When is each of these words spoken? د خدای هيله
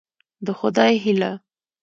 د 0.45 0.47
خدای 0.59 0.93
هيله 1.03 1.31